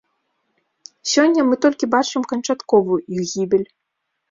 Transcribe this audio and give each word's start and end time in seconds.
Сёння 1.11 1.41
мы 1.51 1.59
толькі 1.67 1.91
бачым 1.95 2.27
канчатковую 2.33 2.99
іх 3.15 3.21
гібель. 3.35 3.67